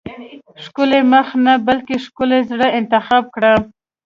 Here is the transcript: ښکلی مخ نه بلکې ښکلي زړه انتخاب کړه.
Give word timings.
ښکلی 0.63 1.01
مخ 1.11 1.27
نه 1.45 1.53
بلکې 1.67 1.95
ښکلي 2.05 2.39
زړه 2.49 2.67
انتخاب 2.79 3.23
کړه. 3.35 3.53